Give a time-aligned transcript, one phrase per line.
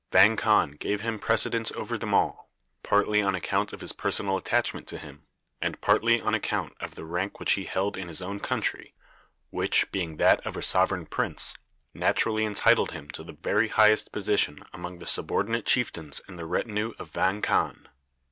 [0.11, 2.49] Vang Khan gave him precedence over them all,
[2.81, 5.27] partly on account of his personal attachment to him,
[5.61, 8.95] and partly on account of the rank which he held in his own country,
[9.51, 11.55] which, being that of a sovereign prince,
[11.93, 16.93] naturally entitled him to the very highest position among the subordinate chieftains in the retinue
[16.97, 17.87] of Vang Khan.